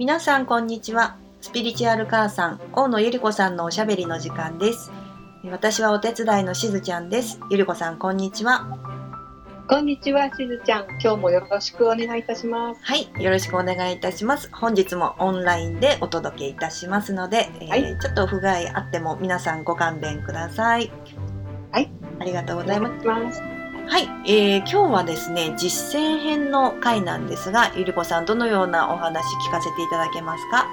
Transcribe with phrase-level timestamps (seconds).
[0.00, 1.18] 皆さんこんにちは。
[1.42, 4.90] スピリチュアル母さん大野ゆり子さんのおしゃべりの時間です。
[5.50, 7.38] 私はお手伝いのしずちゃんです。
[7.50, 8.78] ゆり子さんこんにちは。
[9.68, 10.86] こんにちはしずちゃん。
[11.02, 12.80] 今日もよろしくお願いいたします。
[12.82, 14.48] はいよろしくお願いいたします。
[14.54, 17.98] 本日もオンラインでお届けいたしますので、えーはい。
[18.00, 20.90] ちょっと不具合あっても皆さんご勘弁ください。
[21.72, 21.90] はい。
[22.20, 22.88] ありがとうございま
[23.30, 23.49] す
[23.90, 30.68] はい、えー今日はですね実践編の回なんですがゆり子さんどのようなお話聞かせていただけますか？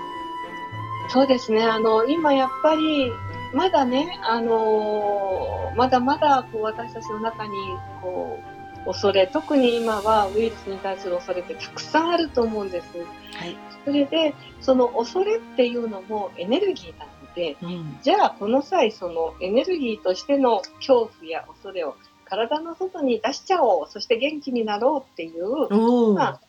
[1.10, 1.64] そうですね。
[1.64, 3.12] あの今やっぱり
[3.56, 7.54] まだねあのまだまだこう私たちの中に
[8.04, 8.40] こ
[8.86, 12.86] う恐れ特に今はウイルスに対する恐れってたくさんあると思うんです。
[13.36, 21.96] はい、それでその恐れっていうのもエネルギーなのでうん、じゃあこの際そのエネルギーとしての恐怖や恐れを
[22.28, 26.42] 体の外に出しちゃおうそして元気になろうっていうまあ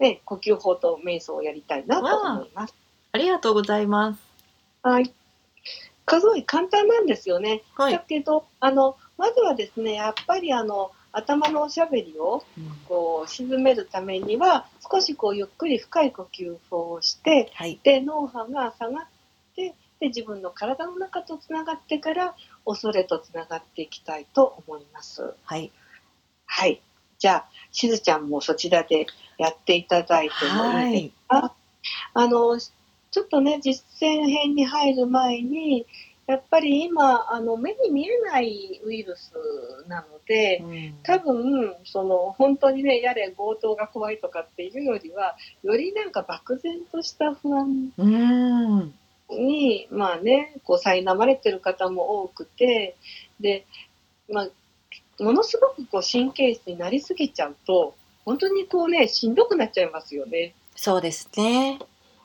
[0.00, 2.74] ね、呼吸法と瞑想をやりたいなと思います。
[3.12, 4.20] ありがとうございます
[4.82, 5.12] はい。
[6.08, 7.62] すごい簡単なんですよね。
[7.74, 12.44] はいだけど、あの、まずはですね、やっぱりあの、頭のおしゃべりを
[12.88, 19.06] こう沈めるためには少しこうゆっくり深い呼吸法をしてはいで脳波が下がっ
[19.56, 22.36] てで自分の体の中とつながってから
[22.68, 25.34] 恐れとつながっていきたいと思います。
[25.44, 25.72] はい。
[26.44, 26.82] はい。
[27.18, 29.06] じゃあ、しずちゃんもそちらで
[29.38, 31.54] やっていただいてもいいですか、
[32.12, 35.86] あの、ちょっとね、実践編に入る前に、
[36.26, 39.32] やっぱり今、あの、目に見えないウイルス
[39.88, 40.94] なので、うん。
[41.02, 48.94] 多分、その、本当にね、やれ強盗が怖いとかっていうよりは、よりなんか漠然とした不安うーん
[49.30, 52.96] に、まあね、こう、苛まれてる方も多くて、
[53.40, 53.66] で、
[54.30, 60.54] まあ、ものすごくこう神経質になりすぎちゃうと、本当にこうね、しんどくなっちゃいますよね。
[60.76, 61.78] そうですね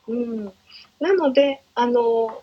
[0.07, 0.53] うん。
[0.99, 2.41] なので、あの、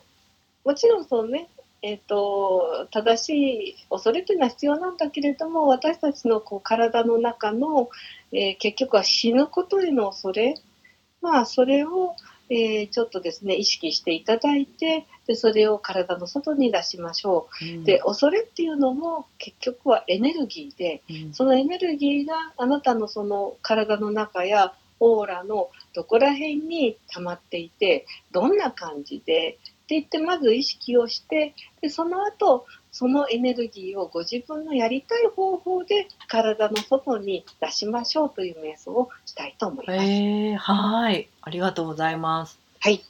[0.65, 1.49] もちろんそのね、
[1.83, 3.29] えっ、と、正し
[3.71, 7.89] い恐れというのは必要なんだけれども、私たちのこう体の中の、
[8.33, 10.55] えー結局は死ぬことへの恐れ、
[11.23, 12.15] まあ、それを、
[12.51, 17.49] えーちょっとですね、意識していただいて、で、それを体の外に出しましょ
[17.81, 17.85] う。
[17.85, 39.99] で、恐れっていうのも結局はエネルギーで、うんそのエネルギーがあなたのその体の中やオーラのどこら辺に溜まっていて、どんな感じで、って言ってまず意識をして、で、その後、そのエネルギーをご自分のやりたい方法で体の外に出しましょうという瞑想をしたいと思います。
[40.01, 43.05] えー、はいありがとうございますはい。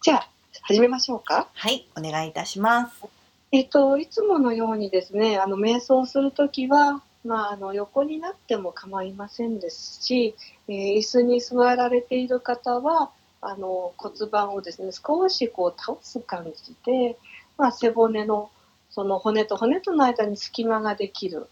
[0.00, 0.28] じゃあ、
[0.62, 1.48] 始めましょうか。
[1.52, 3.04] はいお願いいたします
[3.52, 10.34] えっと、いつものようにですね、あの、瞑想するときは、まあ、あの、横になっても構いませんですし、
[10.68, 13.10] えー椅子に座られている方は、
[13.42, 17.18] あの、骨盤をですね、少しこう倒す感じで、
[17.58, 18.50] まあ、背骨の、
[18.90, 21.46] その骨と骨との間に隙間ができる。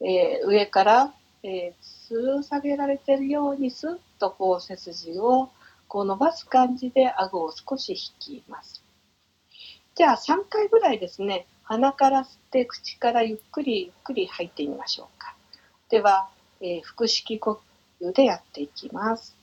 [0.00, 5.50] えー上から、えー、吊る下げられてるように、スッとこう背筋を
[5.88, 8.82] こう伸ばす感じで顎を少し引きます。
[9.94, 15.34] じゃあ3回ぐらいですね、鼻から吸って口からゆっくりゆっくり吐いてみましょうか。
[15.88, 16.28] では、
[16.60, 17.60] えー腹式呼
[18.00, 19.36] 吸でやっていきます。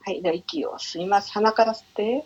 [0.00, 1.30] はい、では息を吸います。
[1.32, 2.24] 鼻から吸って。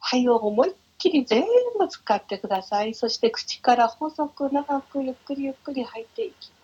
[0.00, 1.44] 肺を思いっきり全
[1.78, 2.94] 部使ってください。
[2.94, 6.57] そして口から細く長くゆっくりゆっくり吐いていきまし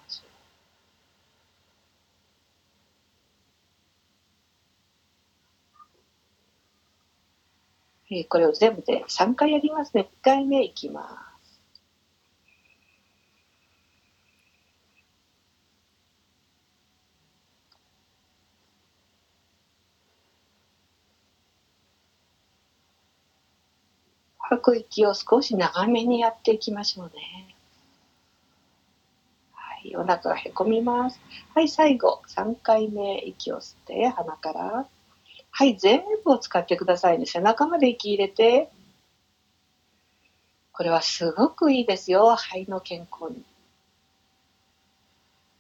[8.16, 10.02] えーこれを全部で3回やりますね。
[10.02, 11.60] 1回目いきます。
[24.38, 27.56] 吐く息を少し長めにやっていきましょうね。
[29.52, 31.20] はい、お腹がへこみます。
[31.52, 34.86] はい、最後、3回目息を吸って鼻から。
[35.56, 37.26] はい、全部を使ってくださいね。
[37.26, 38.72] 背中まで息入れて。
[40.72, 42.34] これはすごくいいですよ。
[42.34, 43.44] 肺の健康に。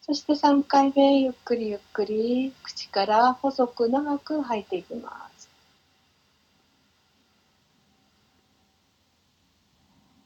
[0.00, 5.48] そして3回目、ゆっくりゆっくり、口から細く長く吐いていきます。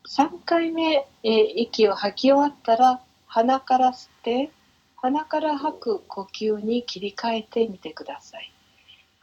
[0.07, 4.51] 3回目、えー息を吐き終わったら、鼻から吸って、
[4.97, 8.51] 鼻から吐く呼吸に切り替えてみてください。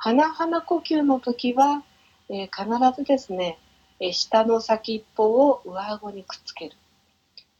[0.05, 1.83] 鼻鼻呼吸の時は、
[2.29, 3.57] えー必ずですね、
[3.99, 6.75] えー下の先っぽを上顎にくっつける。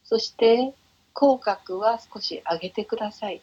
[0.03, 0.75] そして、
[1.13, 3.41] 口角は少し上げてください。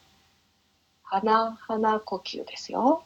[1.02, 3.02] 鼻鼻呼吸ですよ。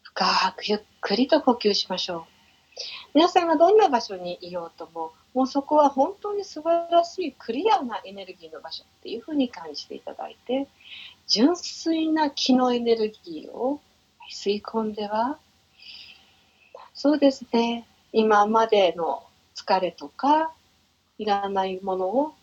[0.00, 2.24] 深くゆっくりと呼吸しましょう。
[3.12, 10.68] 皆さんがどんな場所にいようとも、もうそこは本当に素晴らしいクリアなエネルギーの場所っていうふうに感じていただいて、
[11.26, 13.82] 純粋な気のエネルギーを
[14.28, 15.38] 吸い込んでは、
[16.94, 19.22] そうですね、今までの
[19.54, 20.52] 疲れとか、
[21.18, 22.34] いらないものを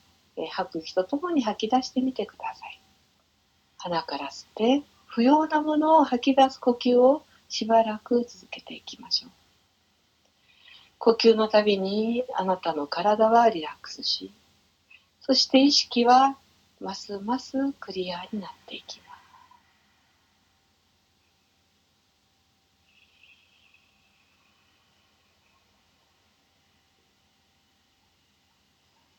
[0.52, 2.80] 吐く息とともに吐き出してみてください。
[3.78, 9.32] 鼻から吸って、不要なものを吐き出す呼吸をしばらく続けていきましょう。
[10.98, 14.32] 呼吸のたびにあなたの体はリラックスし、
[15.22, 16.38] そして意識は
[16.82, 19.05] ますますクリアになっていきます。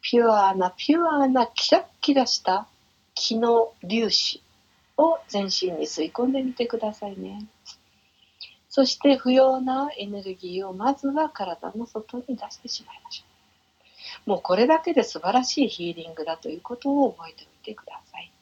[0.08, 2.68] ピュアなピュアなキラッキラした
[3.16, 4.40] 気の粒子
[4.96, 7.44] を全身に吸い込んでみてくださいね。
[8.68, 13.24] そして不要なエネルギーをまずは体の外に出してしまいましょ
[14.26, 14.30] う。
[14.30, 18.32] もうこれだけで素晴らしいヒーリングだということを覚えておいてください。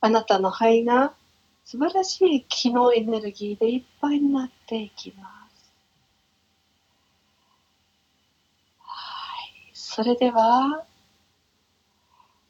[0.00, 1.12] あなたの肺が
[1.68, 5.72] 素晴らしい気のエネルギーでいっぱいになっていきます。
[8.78, 8.94] は
[9.42, 9.70] い。
[9.74, 10.84] それでは、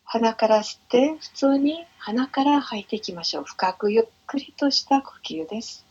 [0.04, 3.44] 鼻から吸って普通に鼻から吐いていきましょう。
[3.44, 5.86] 深くゆっくりとした呼吸です。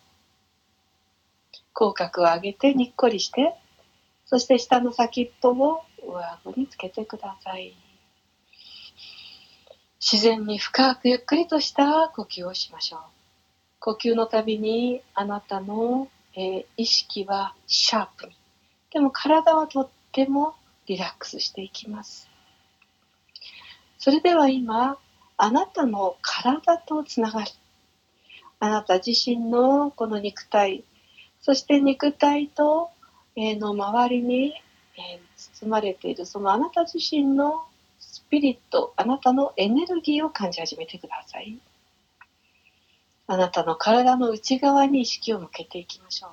[1.73, 3.55] 口角を上げてにっこりして、
[4.27, 7.75] そして下の先っぽを上顎につけてください。
[9.99, 13.14] 自然に深くゆっくりとした呼吸をしましょう。
[13.85, 18.35] 呼吸のたびにあなたの、えー、意識はシャープに。
[18.91, 20.55] でも体はとっても
[20.87, 22.27] リラックスしていきます。
[23.99, 24.97] それでは今、
[25.37, 27.51] あなたの体とつながる。
[28.59, 30.83] あなた自身のこの肉体、
[31.39, 32.89] そして肉体と、
[33.35, 34.55] えの周りに、
[34.97, 37.67] え包まれているそのあなた自身の
[37.99, 41.59] スピリット、あなたのエネルギーを感じ始めてください。
[43.27, 46.31] あなたの体の内側に意識を向けていきましょう。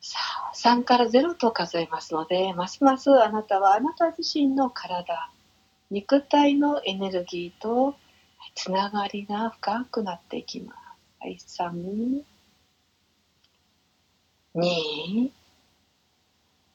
[0.00, 0.18] さ
[0.50, 5.30] あ、3から0と数えますので、ますますあなたはあなた自身の体、
[5.90, 7.96] 肉体のエネルギーと
[8.54, 10.78] つながりが深くなっていきます。
[11.20, 12.22] はい、3、
[14.54, 15.30] 2、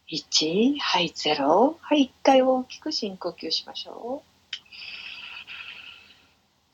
[0.09, 1.75] 1、はい、0。
[1.81, 4.32] はい、1回大きく深呼吸しましょう。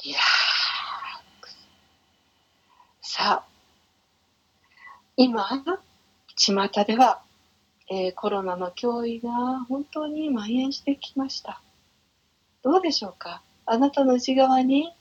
[0.01, 0.21] リラッ
[1.41, 1.57] クス。
[3.01, 3.45] さあ、
[5.17, 5.45] 今、
[6.37, 7.21] 巷では、
[7.89, 9.29] えー、コロナの脅威が
[9.67, 11.61] 本当に蔓延してきました。
[12.63, 13.41] どうでしょうか？
[13.65, 14.93] あなたの内側に、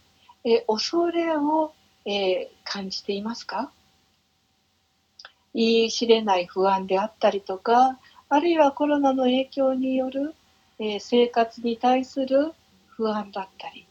[0.42, 1.72] えー、恐れを、
[2.04, 3.70] えー、感じていますか？
[5.54, 10.34] 言い知れない不安であったりとか、あるいはコロナの影響による、
[10.80, 12.52] え生活に対する
[12.88, 13.86] 不安だったり、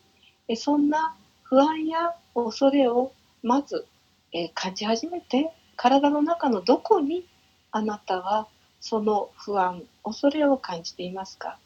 [0.48, 3.12] えそんな不安や恐れを
[3.44, 3.86] まず、
[4.32, 7.26] え感じ始めて、体の中のどこに
[7.71, 8.48] あなたは
[8.81, 11.57] その不安、恐れを感じていますか？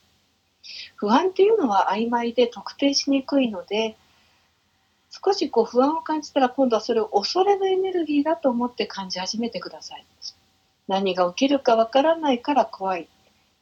[0.96, 3.96] 不安っていうのは曖昧で特定しにくいので、
[5.10, 10.05] 少しこう不安を感じたら今度はそれを恐れのエネルギーだと思って感じ始めてください。
[10.88, 13.08] 何が起きるかわからないから怖い。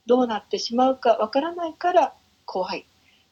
[0.06, 2.14] どうなってしまうかわからないから
[2.46, 2.86] 怖い。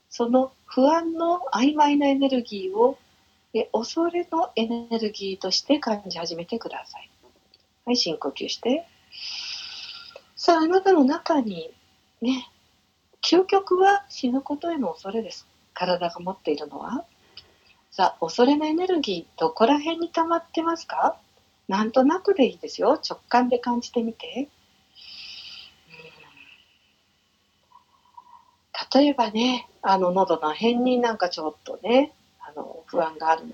[0.09, 2.97] その不安の曖昧なエネルギーを
[3.71, 7.09] 恐れのエネルギーとして感じ始めてください。
[7.85, 8.85] はい、深呼吸して。
[10.35, 11.71] さあ、あなたの中に
[12.21, 12.47] ね、
[13.21, 15.47] 究極は死ぬことへの恐れです。
[15.73, 17.05] 体が持っているのは。
[17.91, 21.17] さあ、恐れのエネルギー、どこら辺に溜まってますか？
[21.67, 22.93] なんとなくでいいですよ。
[22.93, 24.47] 直感で感じてみて。
[28.97, 33.53] 例えばね、あの、喉の辺になんかちょっとね、あの、不安があるな、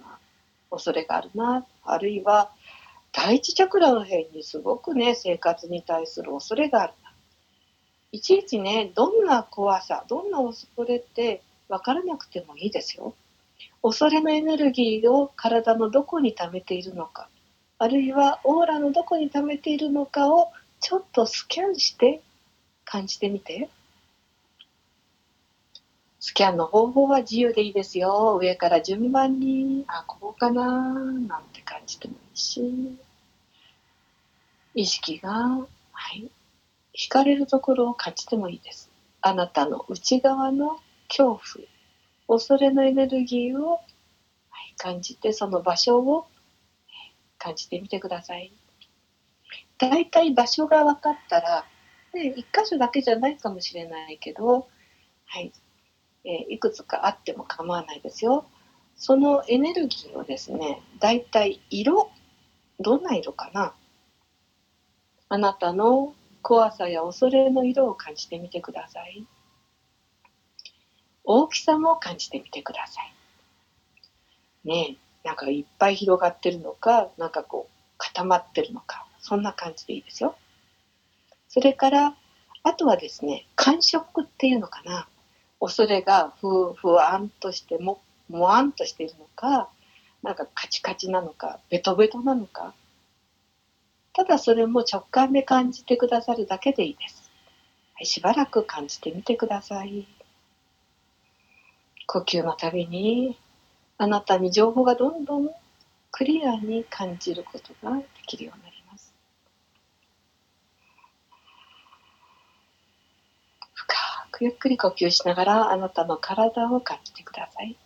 [0.71, 2.49] 恐れがあるな、あるいは、
[3.11, 7.11] 第一チャクラの辺にすごくね、生活に対する恐れがあるな。
[8.13, 13.13] いちいちね、どんな怖さ、どんな恐れって分からなくてもいいですよ。
[13.81, 17.27] 恐れのエネルギーを体のどこに溜めているのか、
[17.79, 22.21] あるいはオーラのどこに溜めているのかをちょっとスキャンして
[22.85, 23.67] 感じてみて。
[26.25, 28.37] スキャンの方法は自由でいいですよ。
[28.41, 32.97] 上から順番に、あ、こうかな、なんて感じてもいいし。
[34.73, 35.67] 意識が、は
[36.15, 36.31] い、
[36.97, 38.89] 惹かれるところを感じてもいいです。
[39.19, 41.41] あなたの内側の恐
[42.29, 43.81] 怖、恐れのエネルギーを
[44.77, 46.25] 感じて、その場所を
[47.37, 48.53] 感じてみてください。
[49.77, 51.65] 大体場所が分かったら、
[52.13, 54.69] ね、一箇所だけじゃないかもしれないけど、
[55.25, 55.51] はい、
[56.25, 58.45] えー、いくつかあっても構わないですよ。
[58.95, 62.09] そのエネルギーをですね、大体色、
[62.79, 63.73] どんな色かな
[65.29, 69.25] あなたの怖さや恐れの色を感じてみてください。
[71.23, 73.13] 大きさも感じてみてください。
[74.67, 80.35] ねえ、なんかいっぱい広がってるのか、なんかこう固まってるのか、そんな感じでいいですよ。
[81.47, 82.15] それから、
[82.63, 85.07] あとはですね、感触っていうのかな。
[85.65, 89.69] 恐れがふふわんとしても、もわんとしているのか、
[90.21, 92.73] なんかカチカチなのか、ベトベトなのか。
[94.11, 97.31] ただそれも直感で感じてくださるだけでいいです。
[97.93, 100.05] はい、しばらく感じてみてください。
[102.07, 103.39] 呼吸のたびに、
[103.97, 105.49] あなたに情報がどんどん
[106.11, 109.15] クリアに感じることができるようになります。
[113.73, 113.95] 深
[114.29, 117.77] くゆっくり呼吸しながらあなたの体を感じてください。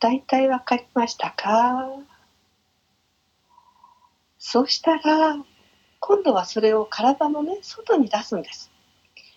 [0.00, 1.86] 大体わかりましたか？
[4.36, 5.36] そうしたら、
[6.00, 8.72] 今度はそれを体のね、外に出すんです。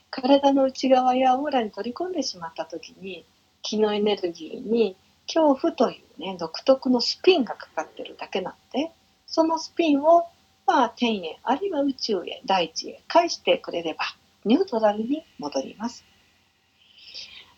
[0.09, 3.25] 体の内側やオーラに取り込んでしまった時に
[3.61, 4.95] 気のエネルギーに
[5.27, 8.91] 恐怖というね独特のスピンがかかってるだけなので
[9.27, 10.27] そのスピンを
[10.71, 14.05] まあ天へあるいは宇宙へ大地へ返してくれれば
[14.45, 16.05] ニュートラルに戻ります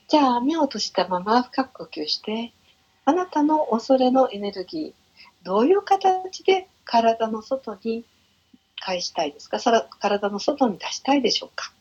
[0.07, 2.53] じゃあ目を閉じたまま深く呼吸して
[3.03, 8.05] あなたの恐れのエネルギーどういう形で体の外に
[8.79, 9.59] 返したいですか？
[9.99, 11.73] 体の外に出したいでしょうか？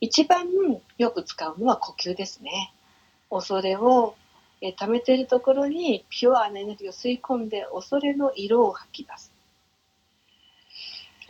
[0.00, 0.48] 一番
[0.98, 2.72] よく使うのは呼吸ですね。
[3.30, 4.16] 恐れを
[4.60, 9.32] え溜めているところにピュアなエネルギーを吸い込んで恐れの色を吐き出す。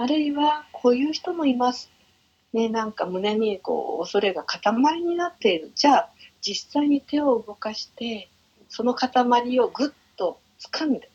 [0.00, 1.90] あるいはこういう人もいます。
[2.54, 4.62] ね、なんか胸にこう恐れが塊
[5.02, 5.72] になっている。
[5.74, 8.30] じゃあ実際に手を動かして
[8.70, 11.10] その塊をぐっと掴んで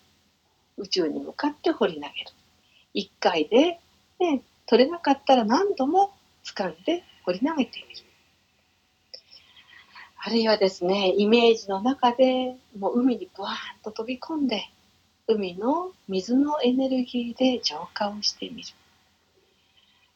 [0.77, 2.11] 宇宙に向かって掘り投げる。
[2.93, 3.79] 一回で、
[4.19, 6.11] ね、取れなかったら何度も
[6.43, 8.03] 掴んで掘り投げてみる。
[10.17, 14.69] あるいはですね、イメージの中でもう海にブワーンと飛び込んで、
[15.27, 18.69] 海の水のエネルギーで浄化をしてみる。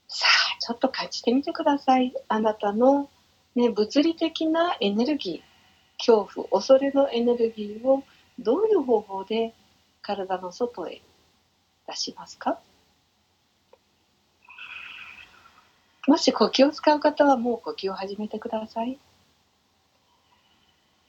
[0.07, 2.13] さあ、ちょっと感じてみてください。
[2.27, 3.09] あなたの、
[3.55, 8.03] ね、物理的なエネルギー、恐怖、恐れのエネルギーを
[8.37, 9.53] どういう方法で
[10.01, 11.01] 体の外へ
[11.87, 12.59] 出しますか？
[16.07, 18.97] もし呼吸を使う方はもう呼吸を始めてください。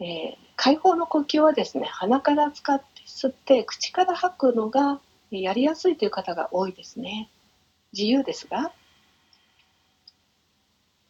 [0.01, 7.29] えー、解放の呼吸はですね、鼻から使って吸って口から吐くのがやりやすいという方が多いですね。
[7.93, 8.73] 自由ですが。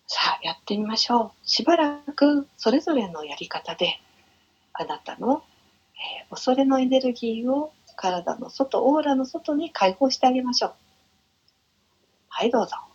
[0.09, 1.49] さあ、やってみましょう。
[1.49, 4.01] しばらくそれぞれのやり方で、
[4.73, 5.45] あなたの、
[5.95, 10.75] えー、恐れのエネルギーを体の外、オーラの外に解放してあげましょう。
[12.29, 12.90] はい、どうぞ。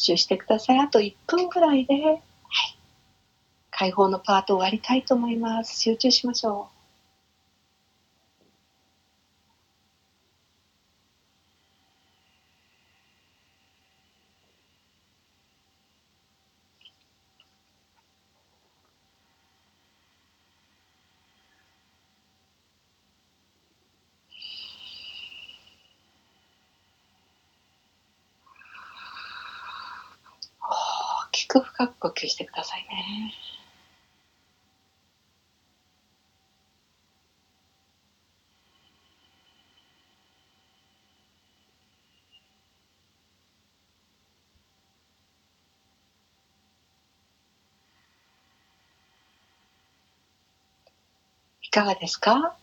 [0.00, 0.78] 習してください。
[0.78, 2.22] あと1分ぐらいで、はい、
[3.70, 5.80] 解放のパート終わりたいと思います。
[5.80, 6.80] 集中しましょう。
[31.50, 33.34] く深く呼吸してくださいね。
[51.70, 52.56] いかがですか？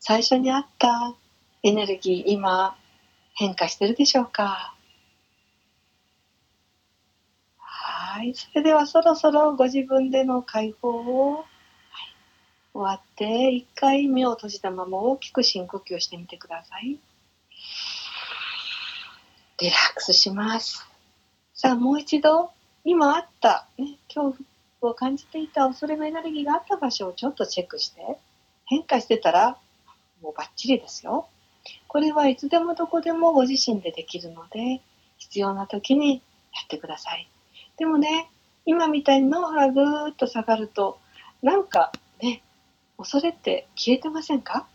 [0.00, 1.14] 最初にあった
[1.62, 2.74] エネルギー、今、
[3.34, 4.74] 変化してるでしょうか？
[7.58, 8.32] はい。
[8.34, 11.44] それではそろそろご自分での解放を、
[12.72, 16.96] 終わって、一回目を閉じたまま大きく深呼吸してみてください。
[19.58, 20.88] リラックスします。
[21.52, 22.52] さあ、もう一度、
[22.84, 24.34] 今あった、ね、恐
[24.80, 28.18] 怖を感じていた恐れのエネルギーがあった場所をちょっとチェックして、
[28.66, 29.56] 変化してたら、
[30.22, 31.28] もうバッチリですよ。
[31.88, 34.80] これはいつでもどこでもご自身でできるので、
[35.18, 36.16] 必要な時に
[36.54, 37.28] やってください。
[37.78, 38.28] でもね、
[38.64, 40.98] 今みたいに脳波がぐーっと下がると、
[41.42, 42.42] なんかね、
[42.98, 44.66] 恐れって消えてませんか？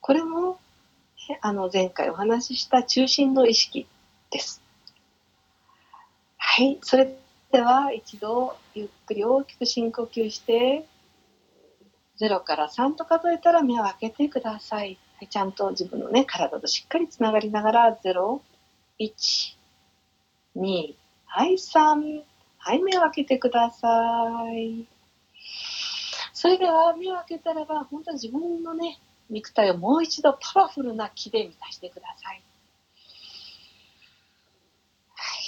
[0.00, 0.58] これも、
[1.28, 3.86] ねあの前回お話しした中心の意識
[4.30, 4.62] です。
[6.36, 7.14] はい、それ
[7.52, 10.84] では一度ゆっくり大きく深呼吸して、
[12.20, 14.98] 0から3と数えたら目を開けてください。
[15.16, 18.40] はい、ちゃんと自分のね、体としっかりつながりながら、0、
[19.00, 19.56] 1、
[20.56, 20.94] 2、
[21.26, 22.22] はい、3、
[22.58, 23.88] はい、目を開けてくださ
[24.52, 24.86] い。
[26.32, 32.42] それでは目を開けたらば、本当に自分のね、肉体をもう一度パワフルな気で満たしてください。
[35.14, 35.38] は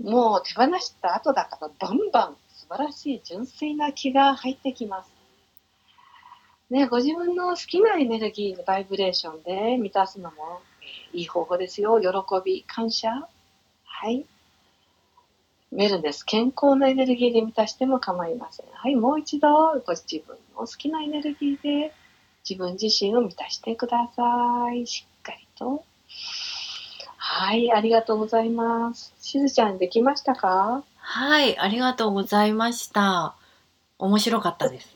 [0.00, 5.15] い、もう手放した後だから、バンバン素晴らしい純粋な気が入ってきます。
[6.68, 10.60] ね、ご自分の好きなエネルギーのバイブレーションで満たすのも、
[11.12, 12.00] いい方法ですよ。
[12.00, 12.08] 喜
[12.44, 13.28] び、感謝。
[13.84, 14.24] はい。
[15.70, 16.24] メルです。
[16.24, 18.66] 健康なエネルギーで満たしても構いません。
[18.72, 18.96] はい。
[18.96, 19.48] もう一度、
[19.86, 21.92] ご自分の好きなエネルギーで
[22.48, 24.86] 自分自身を満たしてください。
[24.86, 25.84] しっかりと。
[27.16, 27.72] はい。
[27.72, 29.14] ありがとうございます。
[29.20, 30.82] しずちゃんできましたか？
[30.96, 33.36] はい、ありがとうございました。
[33.98, 34.95] 面白かったです。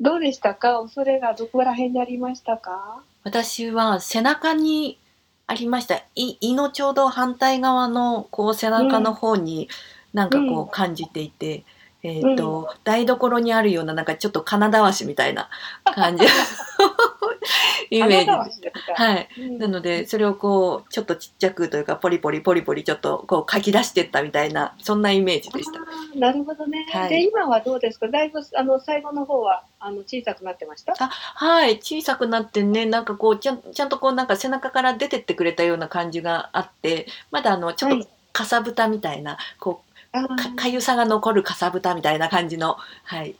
[0.00, 0.82] どうでしたか？
[0.82, 3.02] 恐れがどこら辺にありましたか？
[3.22, 4.98] 私は背中に
[5.46, 6.02] ありました。
[6.14, 9.68] い胃のちょうど反対側のこう背中の方に
[10.12, 11.64] なんかこう感じていて、
[12.04, 15.48] えっ、と、台所にあるようななんかちょっと金だわしみたいな
[15.84, 16.24] 感じ
[17.90, 18.70] イメージ。
[18.94, 19.28] はい。
[19.38, 25.80] うんなのでそれをこうちょっとちっちゃくというかポリポリポリポリちょっとこう書き出してったみたいなそんなイメージでした。
[26.18, 26.86] なるほどね。
[26.92, 28.08] はいで、今はどうですか？
[28.08, 30.94] だいぶ、あの、最後の方は、あの、小さくなってました？
[30.98, 43.34] あはい小さくなってねなんかこうちゃんちゃんとこうなんか背中から出てってくれたような感じがあってまだあのちょっとはいかさぶたみたいな、こうかかゆさが残るかさぶたみたいな感じの、はい、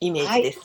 [0.00, 0.60] イメージです。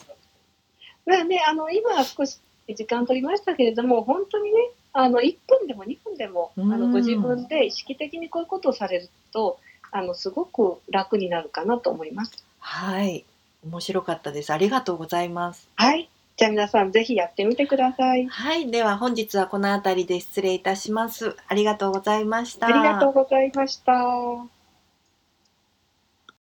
[1.05, 4.57] まあね、あの、今は少し時間取りましたけれども、本当にね、
[4.93, 9.59] あの、1分でも2分でも、あうんの、ご自分で意識的にこういうことをされると、
[9.91, 12.45] あの、すごく楽になるかなと思います。
[12.59, 13.25] はい
[13.65, 14.53] 面白かったです。
[14.53, 15.67] ありがとうございます。
[15.75, 16.09] はい。
[16.37, 18.25] じゃあ皆さん、ぜひやってみてください。
[18.27, 21.35] はい、では本日はこの辺りで失礼いたします。
[21.47, 22.67] ありがとうございました。
[22.67, 24.58] ありがとうございました。